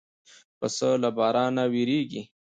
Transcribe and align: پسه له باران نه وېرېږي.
پسه 0.59 0.89
له 1.01 1.09
باران 1.17 1.51
نه 1.57 1.63
وېرېږي. 1.71 2.21